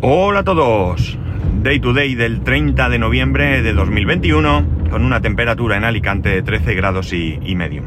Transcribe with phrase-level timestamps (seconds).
[0.00, 1.18] Hola a todos.
[1.64, 6.42] Day to day del 30 de noviembre de 2021 con una temperatura en Alicante de
[6.42, 7.82] 13 grados y, medio.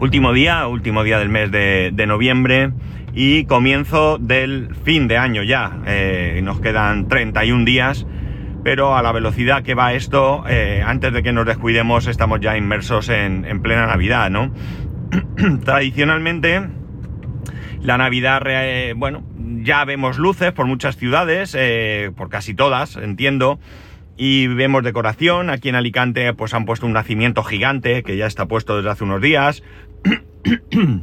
[0.00, 2.70] Último día, último día del mes de, noviembre
[3.12, 5.80] y comienzo del fin de año ya.
[5.86, 8.06] Eh, nos quedan 31 días,
[8.64, 12.56] pero a la velocidad que va esto, eh, antes de que nos descuidemos, estamos ya
[12.56, 14.50] inmersos en, en plena Navidad, ¿no?
[15.62, 16.62] Tradicionalmente,
[17.82, 18.40] la Navidad,
[18.96, 19.35] bueno,
[19.66, 23.58] ya vemos luces por muchas ciudades, eh, por casi todas, entiendo,
[24.16, 25.50] y vemos decoración.
[25.50, 29.04] Aquí en Alicante, pues han puesto un nacimiento gigante que ya está puesto desde hace
[29.04, 29.64] unos días.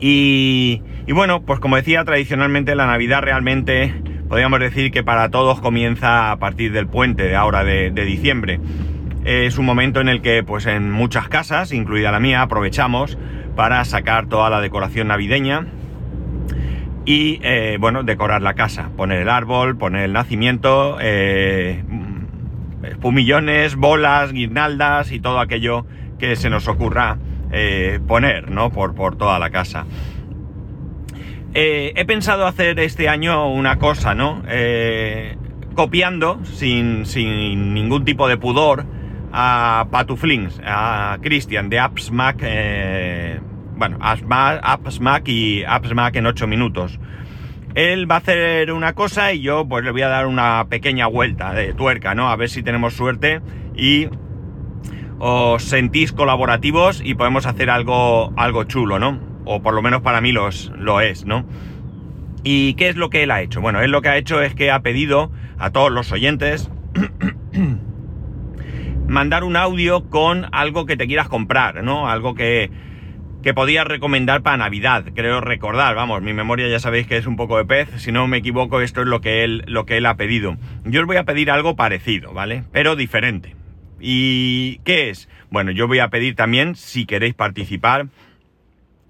[0.00, 6.30] y, bueno, pues como decía, tradicionalmente la Navidad realmente podríamos decir que para todos comienza
[6.30, 8.60] a partir del puente de ahora de, de diciembre.
[9.24, 13.18] Es un momento en el que, pues en muchas casas, incluida la mía, aprovechamos
[13.56, 15.66] para sacar toda la decoración navideña
[17.10, 21.82] y, eh, bueno, decorar la casa, poner el árbol, poner el nacimiento, eh,
[22.84, 25.86] espumillones, bolas, guirnaldas y todo aquello
[26.20, 27.18] que se nos ocurra
[27.50, 28.70] eh, poner, ¿no?
[28.70, 29.86] Por, por, toda la casa.
[31.52, 34.44] he pensado hacer este año una cosa, ¿no?
[35.74, 38.84] copiando, sin, sin ningún tipo de pudor,
[39.32, 43.40] a Patuflings, a Christian de AppsMac, eh,
[43.80, 47.00] bueno, AppsMac y AppsMac en 8 minutos.
[47.74, 51.06] Él va a hacer una cosa y yo pues le voy a dar una pequeña
[51.06, 52.28] vuelta de tuerca, ¿no?
[52.28, 53.40] A ver si tenemos suerte
[53.74, 54.08] y
[55.18, 59.18] os sentís colaborativos y podemos hacer algo, algo chulo, ¿no?
[59.46, 61.46] O por lo menos para mí los, lo es, ¿no?
[62.44, 63.62] ¿Y qué es lo que él ha hecho?
[63.62, 66.70] Bueno, él lo que ha hecho es que ha pedido a todos los oyentes
[69.08, 72.10] mandar un audio con algo que te quieras comprar, ¿no?
[72.10, 72.70] Algo que,
[73.42, 77.36] que podías recomendar para Navidad, creo recordar, vamos, mi memoria ya sabéis que es un
[77.36, 80.06] poco de pez, si no me equivoco esto es lo que él, lo que él
[80.06, 80.56] ha pedido.
[80.84, 82.64] Yo os voy a pedir algo parecido, ¿vale?
[82.72, 83.56] Pero diferente.
[83.98, 85.28] ¿Y qué es?
[85.50, 88.08] Bueno, yo voy a pedir también, si queréis participar,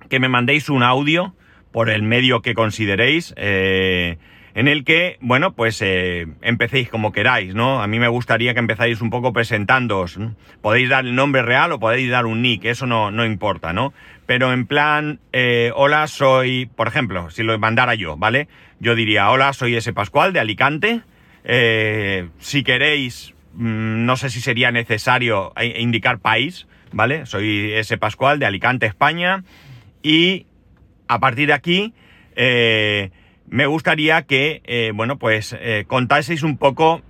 [0.08, 1.34] que me mandéis un audio
[1.72, 4.18] por el medio que consideréis, eh,
[4.54, 7.82] en el que, bueno, pues eh, empecéis como queráis, ¿no?
[7.82, 10.18] A mí me gustaría que empezáis un poco presentándoos.
[10.60, 13.92] Podéis dar el nombre real o podéis dar un nick, eso no, no importa, ¿no?
[14.26, 18.48] Pero en plan, eh, hola, soy, por ejemplo, si lo mandara yo, ¿vale?
[18.78, 21.02] Yo diría, hola, soy ese Pascual de Alicante.
[21.44, 27.26] Eh, si queréis, mmm, no sé si sería necesario indicar país, ¿vale?
[27.26, 29.44] Soy ese Pascual de Alicante, España.
[30.02, 30.46] Y
[31.08, 31.92] a partir de aquí,
[32.36, 33.10] eh,
[33.50, 37.02] me gustaría que, eh, bueno, pues eh, contaseis un poco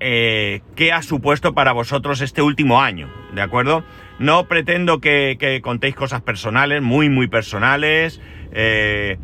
[0.00, 3.84] eh, qué ha supuesto para vosotros este último año, ¿de acuerdo?
[4.18, 8.20] No pretendo que, contéis cosas personales, muy, muy personales,
[8.52, 9.18] eh,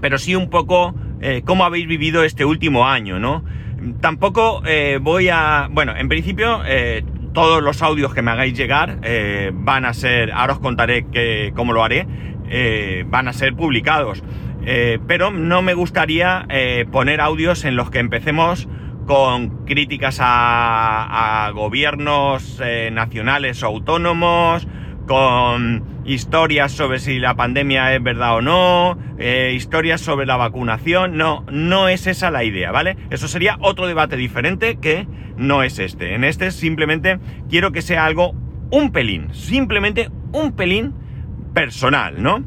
[0.00, 0.94] pero sí un poco
[1.44, 3.44] cómo habéis vivido este último año, ¿no?
[4.00, 4.62] Tampoco
[5.00, 5.68] voy a...
[5.70, 6.60] Bueno, en principio
[7.32, 9.00] todos los audios que me hagáis llegar
[9.54, 12.06] van a ser, ahora os contaré que, cómo lo haré,
[13.06, 14.22] van a ser publicados.
[14.68, 18.68] Eh, pero no me gustaría eh, poner audios en los que empecemos
[19.06, 24.66] con críticas a, a gobiernos eh, nacionales o autónomos,
[25.06, 28.98] con historias sobre si la pandemia es verdad o no,
[29.52, 31.16] historias sobre la vacunación.
[31.16, 32.96] No, no es esa la idea, ¿vale?
[33.10, 35.06] Eso sería otro debate diferente que
[35.36, 36.16] no es este.
[36.16, 38.34] En este simplemente quiero que sea algo
[38.70, 40.92] un pelín, simplemente un pelín
[41.54, 42.44] personal, ¿no?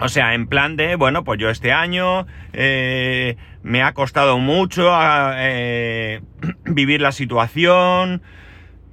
[0.00, 4.90] O sea, en plan de, bueno, pues yo este año eh, me ha costado mucho
[5.36, 6.20] eh,
[6.64, 8.22] vivir la situación,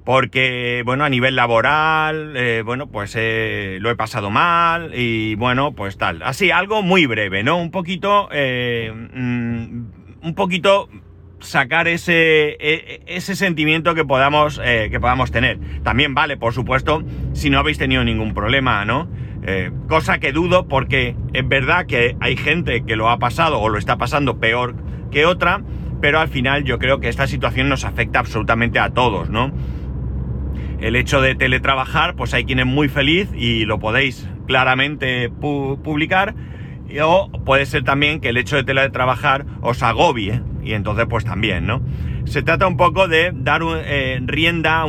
[0.06, 5.98] porque, bueno, a nivel laboral, eh, bueno, pues lo he pasado mal y, bueno, pues
[5.98, 6.22] tal.
[6.24, 7.58] Así, algo muy breve, ¿no?
[7.58, 9.86] Un poquito, mmm,
[10.22, 10.90] un poquito
[11.40, 12.58] sacar ese,
[13.06, 15.60] ese sentimiento que podamos, que podamos tener.
[15.84, 17.04] También vale, por supuesto,
[17.34, 19.10] si no habéis tenido ningún problema, ¿no?
[19.46, 23.68] Eh, cosa que dudo porque es verdad que hay gente que lo ha pasado o
[23.68, 24.76] lo está pasando peor
[25.12, 25.62] que otra,
[26.02, 29.52] pero al final yo creo que esta situación nos afecta absolutamente a todos, ¿no?
[30.80, 35.80] El hecho de teletrabajar, pues hay quien es muy feliz y lo podéis claramente pu
[35.84, 36.36] publicar,
[37.02, 41.66] o puede ser también que el hecho de teletrabajar os agobie, y entonces pues también,
[41.66, 41.82] ¿no?
[42.26, 44.86] Se trata un poco de dar eh, rienda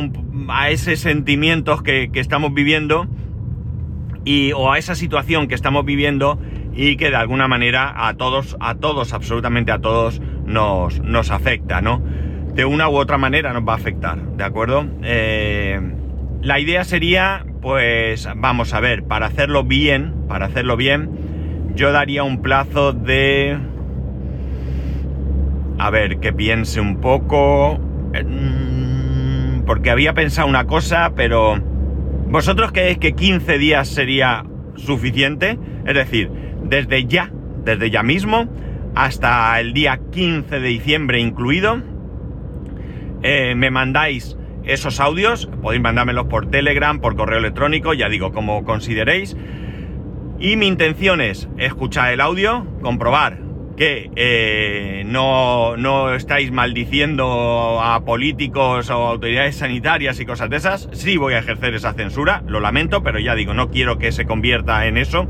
[0.49, 3.07] a ese sentimientos que estamos viviendo,
[4.25, 6.39] y, o a esa situación que estamos viviendo
[6.73, 11.81] y que de alguna manera a todos, a todos, absolutamente a todos nos, nos afecta,
[11.81, 12.01] ¿no?
[12.53, 14.85] De una u otra manera nos va a afectar, ¿de acuerdo?
[15.03, 15.79] Eh,
[16.41, 22.23] la idea sería, pues, vamos a ver, para hacerlo bien, para hacerlo bien, yo daría
[22.23, 23.57] un plazo de
[25.77, 27.77] a ver, que piense un poco.
[27.77, 31.74] Mm, porque había pensado una cosa, pero...
[32.27, 34.45] ¿Vosotros creéis que 15 días sería
[34.75, 35.57] suficiente?
[35.85, 36.29] Es decir,
[36.63, 37.31] desde ya,
[37.63, 38.49] desde ya mismo,
[38.95, 41.81] hasta el día 15 de diciembre incluido,
[43.21, 48.63] eh, me mandáis esos audios, podéis mandármelos por Telegram, por correo electrónico, ya digo, como
[48.63, 49.37] consideréis.
[50.39, 53.44] Y mi intención es escuchar el audio, comprobar
[53.75, 60.89] que eh, no, no, estáis maldiciendo a políticos o autoridades sanitarias y cosas de esas.
[60.93, 64.25] Sí voy a ejercer esa censura, lo lamento, pero ya digo, no quiero que se
[64.25, 65.27] convierta en eso.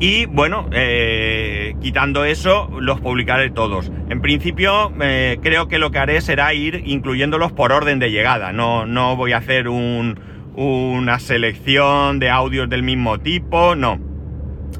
[0.00, 3.90] Y bueno, eh, quitando eso, los publicaré todos.
[4.08, 8.52] En principio, eh, creo que lo que haré será ir incluyéndolos por orden de llegada.
[8.52, 13.98] No, no voy a hacer una selección de audios del mismo tipo, no.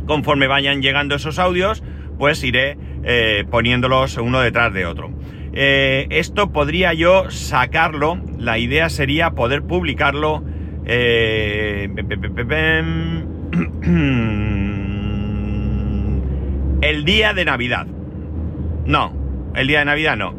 [0.06, 1.82] Conforme vayan llegando esos audios,
[2.18, 5.10] pues iré eh, poniéndolos uno detrás de otro.
[5.52, 10.44] esto podría yo sacarlo, la idea sería poder publicarlo.
[16.80, 17.86] el día de Navidad.
[18.86, 19.12] No,
[19.54, 20.34] el día de Navidad no.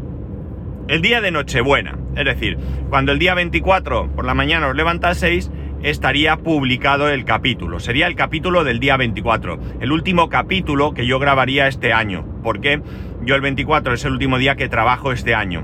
[0.88, 1.98] El día de Nochebuena.
[2.16, 2.58] Es decir,
[2.90, 5.52] cuando el día 24 por la mañana os levantaseis,
[5.84, 7.80] estaría publicado el capítulo.
[7.80, 9.60] Sería el capítulo del día 24.
[9.80, 12.26] El último capítulo que yo grabaría este año.
[12.44, 12.81] Porque
[13.24, 15.64] yo el 24 es el último día que trabajo este año.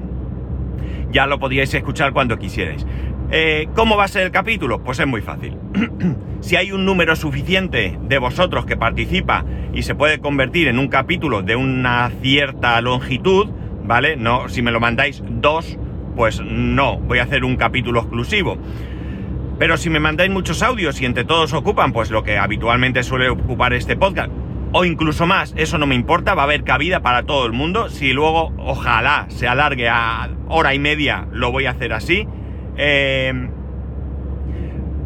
[1.12, 2.86] Ya lo podíais escuchar cuando quisierais.
[3.32, 4.84] Eh, ¿Cómo va a ser el capítulo?
[4.84, 5.58] Pues es muy fácil.
[6.42, 10.90] si hay un número suficiente de vosotros que participa y se puede convertir en un
[10.90, 13.48] capítulo de una cierta longitud,
[13.84, 14.16] ¿vale?
[14.16, 15.78] No, si me lo mandáis dos,
[16.16, 18.58] pues no, voy a hacer un capítulo exclusivo.
[19.58, 23.30] Pero si me mandáis muchos audios y entre todos ocupan, pues lo que habitualmente suele
[23.30, 24.32] ocupar este podcast,
[24.74, 27.90] o incluso más, eso no me importa, va a haber cabida para todo el mundo.
[27.90, 32.28] Si luego, ojalá, se alargue a hora y media, lo voy a hacer así.
[32.76, 33.50] Eh,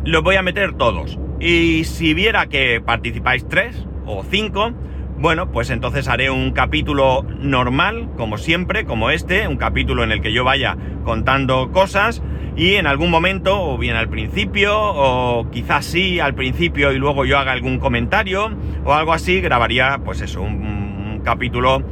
[0.06, 1.20] los voy a meter todos.
[1.40, 4.74] Y si viera que participáis tres o cinco,
[5.20, 10.22] bueno, pues entonces haré un capítulo normal, como siempre, como este, un capítulo en el
[10.22, 12.22] que yo vaya contando cosas
[12.56, 17.26] y en algún momento, o bien al principio, o quizás sí al principio y luego
[17.26, 18.50] yo haga algún comentario
[18.86, 21.84] o algo así, grabaría pues eso, un, capítulo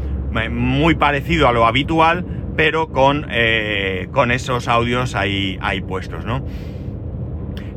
[0.41, 2.25] eh, muy parecido a lo habitual,
[2.55, 6.45] pero con, eh, con esos audios ahí, ahí puestos, ¿no?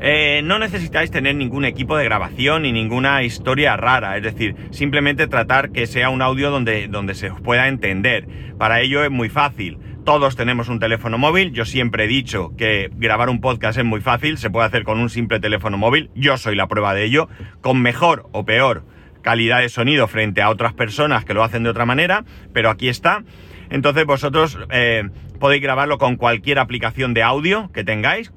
[0.02, 5.26] Eh, no necesitáis tener ningún equipo de grabación ni ninguna historia rara, es decir, simplemente
[5.26, 8.26] tratar que sea un audio donde, donde se os pueda entender.
[8.58, 9.78] Para ello es muy fácil.
[10.04, 14.00] Todos tenemos un teléfono móvil, yo siempre he dicho que grabar un podcast es muy
[14.00, 17.28] fácil, se puede hacer con un simple teléfono móvil, yo soy la prueba de ello,
[17.60, 18.84] con mejor o peor
[19.20, 22.24] calidad de sonido frente a otras personas que lo hacen de otra manera,
[22.54, 23.22] pero aquí está.
[23.68, 25.08] Entonces vosotros eh,
[25.40, 28.32] podéis grabarlo con cualquier aplicación de audio que tengáis,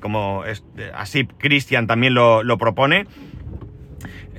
[0.00, 0.44] como
[0.94, 3.06] así Cristian también lo, propone.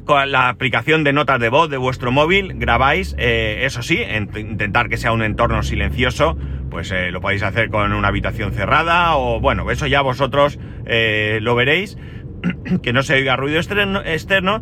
[0.06, 4.88] Con la aplicación de notas de voz de vuestro móvil grabáis, eh, eso sí, intentar
[4.88, 6.38] que sea un entorno silencioso,
[6.70, 11.56] pues eh, lo podéis hacer con una habitación cerrada o bueno, eso ya vosotros lo
[11.56, 11.98] veréis,
[12.84, 14.62] que no se oiga ruido externo, externo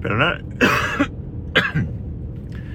[0.00, 0.40] pero nada,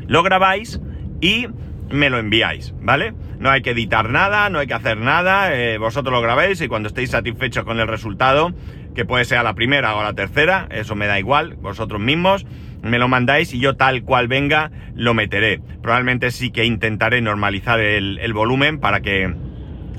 [0.07, 0.81] lo grabáis
[1.21, 1.47] y
[1.89, 3.13] me lo enviáis, ¿vale?
[3.41, 6.67] No hay que editar nada, no hay que hacer nada, eh, vosotros lo grabéis y
[6.67, 8.53] cuando estéis satisfechos con el resultado,
[8.93, 12.45] que puede ser la primera o la tercera, eso me da igual, vosotros mismos,
[12.83, 15.59] me lo mandáis y yo tal cual venga lo meteré.
[15.81, 19.33] Probablemente sí que intentaré normalizar el volumen para que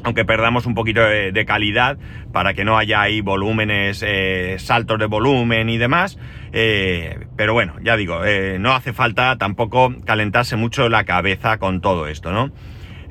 [0.05, 1.99] aunque perdamos un poquito de, calidad
[2.33, 6.19] para que no haya ahí volúmenes, eh, saltos de volumen y demás.
[6.53, 8.21] Eh, pero bueno, ya digo,
[8.59, 12.53] no hace falta tampoco calentarse mucho la cabeza con todo esto, ¿no?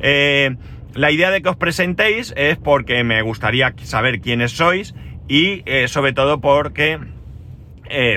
[0.02, 4.96] La idea de que os presentéis es porque me gustaría saber quiénes sois
[5.28, 7.00] y sobre todo porque,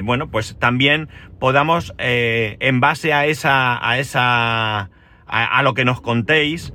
[0.03, 4.89] bueno, pues también podamos, en base a esa, a esa, a,
[5.27, 6.73] a lo que nos contéis,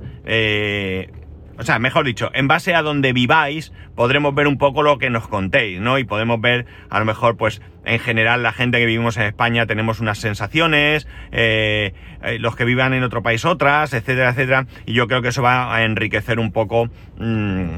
[1.60, 5.10] o sea, mejor dicho, en base a donde viváis, podremos ver un poco lo que
[5.10, 5.98] nos contéis, ¿no?
[5.98, 9.66] Y podemos ver, a lo mejor, pues, en general, la gente que vivimos en España
[9.66, 14.66] tenemos unas sensaciones, eh, eh, los que vivan en otro país otras, etcétera, etcétera.
[14.86, 16.88] Y yo creo que eso va a enriquecer un poco
[17.18, 17.68] mm,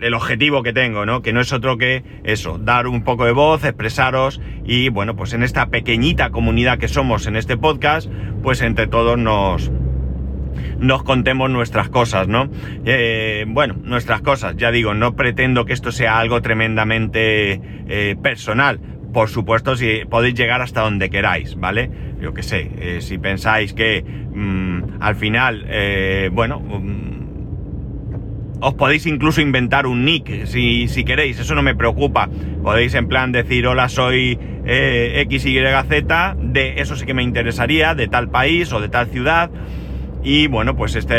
[0.00, 1.22] el objetivo que tengo, ¿no?
[1.22, 5.32] Que no es otro que eso, dar un poco de voz, expresaros y, bueno, pues
[5.34, 8.10] en esta pequeñita comunidad que somos en este podcast,
[8.42, 9.70] pues entre todos nos
[10.78, 12.48] nos contemos nuestras cosas, ¿no?
[12.84, 18.80] Eh, bueno, nuestras cosas, ya digo, no pretendo que esto sea algo tremendamente eh, personal.
[19.12, 21.88] por supuesto, si podéis llegar hasta donde queráis, ¿vale?
[22.20, 27.14] Yo qué sé, eh, si pensáis que mm, al final, eh, bueno, mm,
[28.60, 32.30] os podéis incluso inventar un nick si, si, queréis, eso no me preocupa.
[32.62, 36.06] Podéis en plan decir, hola, soy eh, XYZ,
[36.38, 39.50] de eso sí que me interesaría, de tal país o de tal ciudad.
[40.24, 41.14] Y bueno, pues esta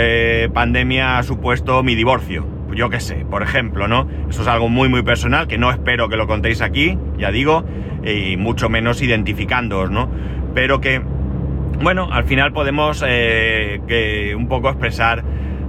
[0.51, 2.47] pandemia ha supuesto mi divorcio.
[2.75, 4.07] Yo qué sé, por ejemplo, ¿no?
[4.27, 7.63] Eso es algo muy, muy personal que no espero que lo contéis aquí, ya digo,
[8.03, 10.09] y mucho menos identificándoos, ¿no?
[10.55, 11.01] Pero que,
[11.83, 15.23] bueno, al final podemos eh, que un poco expresar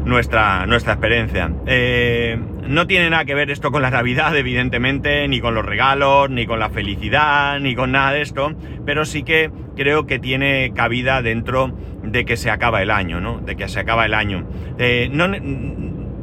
[0.07, 1.53] nuestra, nuestra experiencia.
[1.67, 6.31] Eh, no tiene nada que ver esto con la Navidad, evidentemente, ni con los regalos,
[6.31, 8.55] ni con la felicidad, ni con nada de esto,
[8.87, 13.41] pero sí que creo que tiene cabida dentro de que se acaba el año, ¿no?
[13.41, 14.49] De que se acaba el año.
[14.79, 15.27] Eh, no,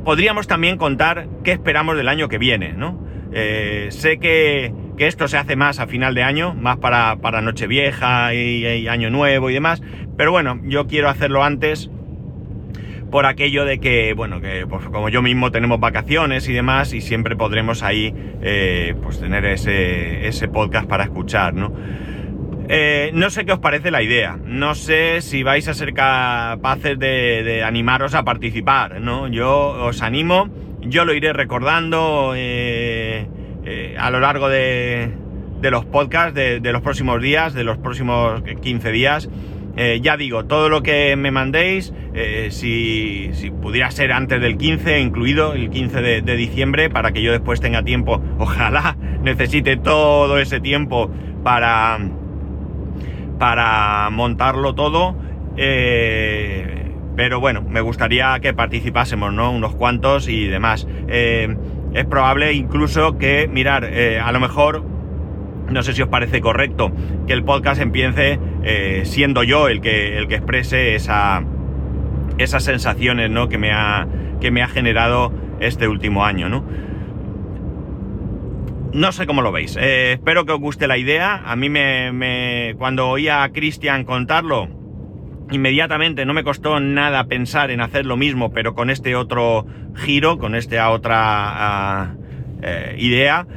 [0.06, 3.06] podríamos también contar qué esperamos del año que viene, ¿no?
[3.34, 7.42] Eh, sé que, que, esto se hace más a final de año, más para, para
[7.42, 9.82] Nochevieja y, y Año Nuevo y demás,
[10.16, 11.90] pero bueno, yo quiero hacerlo antes
[13.14, 17.02] por aquello de que, bueno, que pues, como yo mismo tenemos vacaciones y demás y
[17.02, 21.72] siempre podremos ahí eh, pues tener ese, ese, podcast para escuchar, ¿no?
[22.70, 26.98] Eh, no sé qué os parece la idea, no sé si vais a ser capaces
[26.98, 29.28] de, animaros a participar, ¿no?
[29.28, 30.50] Yo os animo,
[30.82, 33.28] yo lo iré recordando eh,
[34.00, 35.12] a lo largo de,
[35.62, 39.30] de los podcasts de, los próximos días, de los próximos 15 días.
[39.76, 45.00] Eh, ya digo, todo lo que me mandéis, eh, si, pudiera ser antes del 15,
[45.00, 50.60] incluido el 15 de, diciembre, para que yo después tenga tiempo, ojalá necesite todo ese
[50.60, 51.10] tiempo
[51.44, 52.00] para,
[53.40, 55.16] para montarlo todo.
[55.58, 59.52] Eh, pero bueno, me gustaría que participásemos, ¿no?
[59.52, 60.88] Unos cuantos y demás.
[61.08, 64.84] Es probable incluso que, mirar, a lo mejor
[65.70, 66.92] no sé si os parece correcto
[67.28, 71.44] que el podcast empiece eh, siendo yo el que, el que exprese esa,
[72.38, 73.50] esas sensaciones ¿no?
[73.50, 74.08] que, me ha,
[74.40, 76.50] que me ha generado este último año.
[76.50, 76.64] ¿no?
[78.94, 79.76] No sé cómo lo veis.
[79.76, 81.42] Eh, espero que os guste la idea.
[81.46, 84.70] A mí me, me cuando oía a Cristian contarlo,
[85.52, 89.66] inmediatamente no me costó nada pensar en hacer lo mismo, pero con este otro
[89.96, 93.48] giro, con esta otra uh, eh, idea.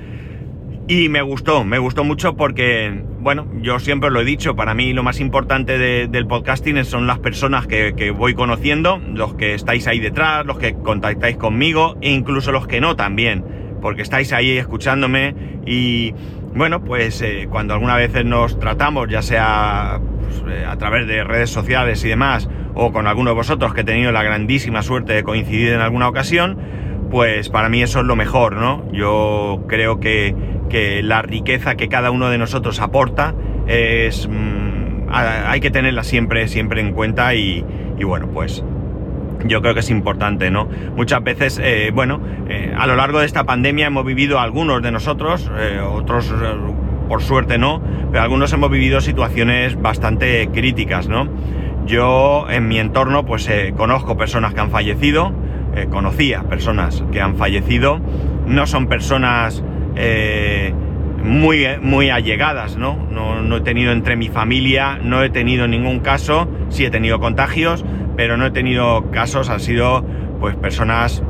[0.89, 4.93] Y me gustó, me gustó mucho porque, bueno, yo siempre lo he dicho, para mí
[4.93, 9.55] lo más importante de, del podcasting son las personas que, que, voy conociendo, los que
[9.55, 13.45] estáis ahí detrás, los que contactáis conmigo e incluso los que no también,
[13.83, 15.35] porque estáis ahí escuchándome
[15.67, 16.15] y,
[16.55, 21.25] bueno, pues eh, cuando alguna vez nos tratamos, ya sea pues, eh, a través de
[21.25, 25.15] redes sociales y demás, o con alguno de vosotros que he tenido la grandísima suerte
[25.15, 26.59] de coincidir en alguna ocasión,
[27.11, 28.91] pues para mí eso es lo mejor, ¿no?
[28.93, 30.35] Yo creo que
[30.69, 33.35] que la riqueza que cada uno de nosotros aporta
[33.67, 37.65] es mmm, hay que tenerla siempre siempre en cuenta y,
[37.99, 38.65] y, bueno pues
[39.45, 43.27] yo creo que es importante no muchas veces eh, bueno eh, a lo largo de
[43.27, 46.35] esta pandemia hemos vivido algunos de nosotros eh, otros
[47.09, 47.81] por suerte no
[48.11, 51.29] pero algunos hemos vivido situaciones bastante críticas no
[51.87, 55.33] yo en mi entorno pues conozco personas que han fallecido
[55.91, 58.01] conocía personas que han fallecido
[58.47, 59.63] no son personas
[59.97, 60.73] eh,
[61.23, 63.07] muy, muy allegadas, ¿no?
[63.11, 63.43] ¿no?
[63.43, 63.57] ¿no?
[63.57, 67.85] he tenido entre mi familia, no he tenido ningún caso, sí he tenido contagios,
[68.17, 70.05] pero no he tenido casos, han sido
[70.41, 71.23] pues personas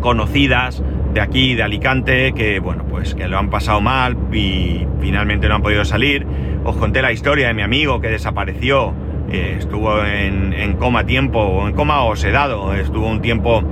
[0.00, 5.48] conocidas de aquí, de Alicante, que bueno, pues que lo han pasado mal y finalmente
[5.48, 6.26] no han podido salir.
[6.64, 8.92] Os conté la historia de mi amigo que desapareció,
[9.30, 13.62] eh, estuvo en, en, coma tiempo, o en coma o sedado, estuvo un tiempo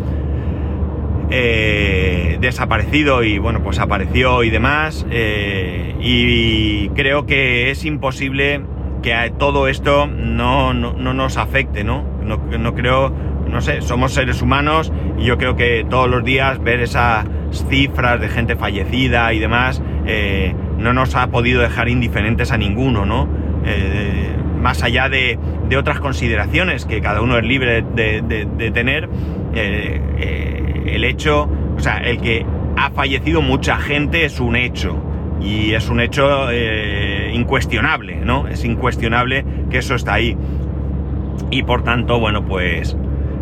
[1.35, 5.07] eh, desaparecido y bueno, pues apareció y demás.
[5.11, 8.61] Eh, y creo que es imposible
[9.03, 12.05] que todo esto no, no, no nos afecte, ¿no?
[12.23, 12.37] ¿no?
[12.37, 13.15] No creo,
[13.49, 17.25] no sé, somos seres humanos y yo creo que todos los días ver esas
[17.71, 23.07] cifras de gente fallecida y demás eh, no nos ha podido dejar indiferentes a ninguno,
[23.07, 23.27] ¿no?
[24.61, 29.09] Más allá de, de, otras consideraciones que cada uno es libre de, tener,
[30.87, 32.45] el hecho, o sea, el que
[32.77, 34.97] ha fallecido mucha gente es un hecho.
[35.41, 38.47] Y es un hecho eh, incuestionable, ¿no?
[38.47, 40.37] Es incuestionable que eso está ahí.
[41.51, 42.97] Y por tanto, bueno, pues,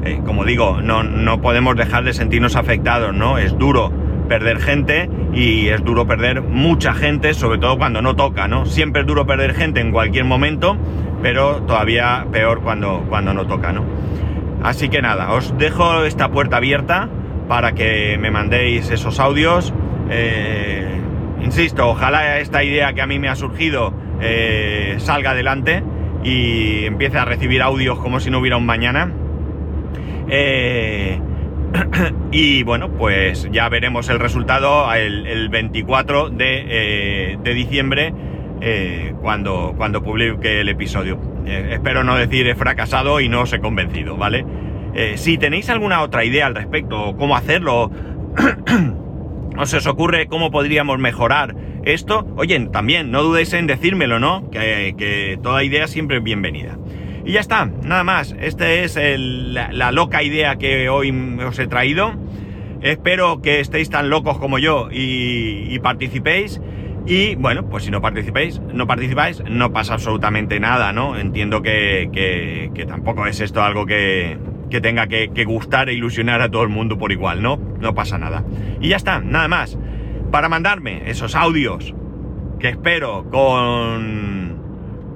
[0.04, 3.36] eh, como digo, no, no podemos dejar de sentirnos afectados, ¿no?
[3.36, 3.92] Es duro
[4.28, 8.64] perder gente y es duro perder mucha gente, sobre todo cuando no toca, ¿no?
[8.64, 10.78] Siempre es duro perder gente en cualquier momento,
[11.20, 13.84] pero todavía peor cuando, cuando no toca, ¿no?
[14.62, 17.08] Así que nada, os dejo esta puerta abierta
[17.50, 19.74] para que me mandéis esos audios.
[20.08, 20.86] Eh,
[21.42, 25.82] insisto, ojalá esta idea que a mí me ha surgido eh, salga adelante
[26.22, 29.12] y empiece a recibir audios como si no hubiera un mañana.
[30.28, 31.18] Eh,
[32.30, 38.14] y bueno, pues ya veremos el resultado el, 24 de, diciembre
[39.20, 41.18] cuando, cuando publique el episodio.
[41.44, 44.44] espero no decir he fracasado y no os he convencido, ¿vale?
[45.16, 47.90] Si tenéis alguna otra idea al respecto, cómo hacerlo,
[49.56, 51.54] ¿O se os ocurre cómo podríamos mejorar
[51.84, 52.26] esto?
[52.36, 54.48] Oye, también, no dudéis en decírmelo, ¿no?
[54.50, 56.78] Que, toda idea siempre es bienvenida.
[57.24, 58.34] Y ya está, nada más.
[58.40, 61.10] Esta es la, loca idea que hoy
[61.46, 62.14] os he traído.
[62.80, 66.60] Espero que estéis tan locos como yo y, participéis.
[67.06, 71.18] Y bueno, pues si no participéis, no participáis, no pasa absolutamente nada, ¿no?
[71.18, 74.38] Entiendo que tampoco es esto algo que,
[74.70, 77.56] que tenga que, gustar e ilusionar a todo el mundo por igual, ¿no?
[77.80, 78.44] No pasa nada.
[78.80, 79.78] Y ya está, nada más.
[80.30, 81.94] Para mandarme esos audios
[82.58, 84.56] que espero con,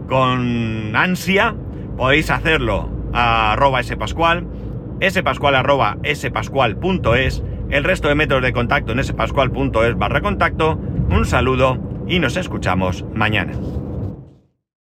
[0.08, 1.54] con ansia,
[1.96, 4.46] podéis hacerlo a arroba spascual,
[5.08, 10.78] spascual arroba spascual.es, el resto de métodos de contacto en spascual.es barra contacto.
[11.10, 13.52] Un saludo y nos escuchamos mañana.